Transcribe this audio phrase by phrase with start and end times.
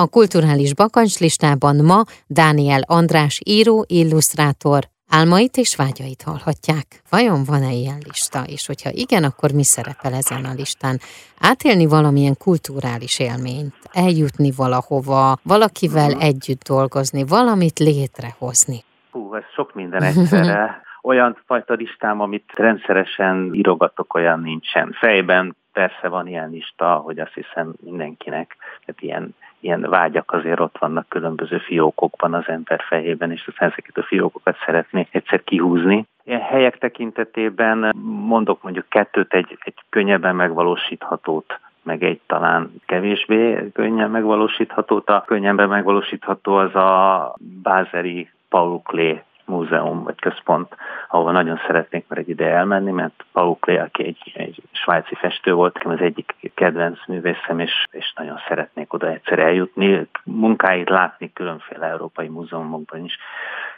[0.00, 4.80] A kulturális bakancslistában ma Dániel András író, illusztrátor,
[5.10, 6.86] álmait és vágyait hallhatják.
[7.10, 10.96] Vajon van-e ilyen lista, és hogyha igen, akkor mi szerepel ezen a listán?
[11.40, 16.20] Átélni valamilyen kulturális élményt, eljutni valahova, valakivel mhm.
[16.20, 18.78] együtt dolgozni, valamit létrehozni.
[19.10, 20.82] Hú, ez sok minden egyszerre.
[21.10, 24.96] Olyan fajta listám, amit rendszeresen írogatok, olyan nincsen.
[24.98, 30.78] Fejben persze van ilyen lista, hogy azt hiszem mindenkinek, tehát ilyen ilyen vágyak azért ott
[30.78, 36.06] vannak különböző fiókokban az ember fejében, és aztán ezeket a fiókokat szeretné egyszer kihúzni.
[36.24, 44.10] Ilyen helyek tekintetében mondok mondjuk kettőt, egy, egy könnyebben megvalósíthatót meg egy talán kevésbé könnyen
[44.10, 45.02] megvalósítható.
[45.04, 50.76] A könnyebben megvalósítható az a bázeri Paul Klee múzeum vagy központ,
[51.12, 55.52] ahova nagyon szeretnék már egy ide elmenni, mert Paul Klee, aki egy, egy svájci festő
[55.52, 61.86] volt, az egyik kedvenc művészem, és, és nagyon szeretnék oda egyszer eljutni, munkáit látni különféle
[61.86, 63.18] európai múzeumokban is.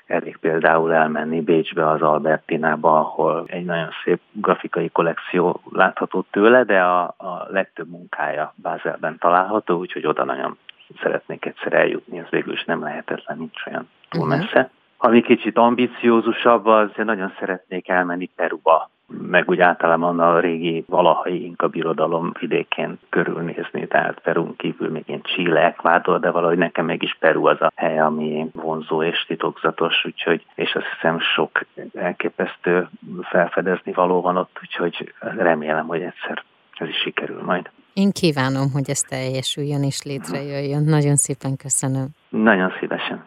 [0.06, 6.80] Elég például elmenni Bécsbe, az Albertinába, ahol egy nagyon szép grafikai kollekció látható tőle, de
[6.80, 10.58] a, a legtöbb munkája Bázelben található, úgyhogy oda nagyon
[11.02, 14.38] szeretnék egyszer eljutni, ez végül is nem lehetetlen, nincs olyan túl mhm.
[14.38, 14.70] messze.
[15.04, 21.68] Ami kicsit ambiciózusabb, az nagyon szeretnék elmenni Peruba meg úgy általában a régi valahai inka
[21.68, 27.46] birodalom vidékén körülnézni, tehát Perun kívül még ilyen Chile, Ecuador, de valahogy nekem mégis Peru
[27.46, 31.64] az a hely, ami vonzó és titokzatos, úgyhogy, és azt hiszem sok
[31.94, 32.88] elképesztő
[33.22, 36.42] felfedezni való van ott, úgyhogy remélem, hogy egyszer
[36.78, 37.70] ez is sikerül majd.
[37.92, 40.84] Én kívánom, hogy ez teljesüljön és létrejöjjön.
[40.84, 42.06] Nagyon szépen köszönöm.
[42.28, 43.24] Nagyon szívesen.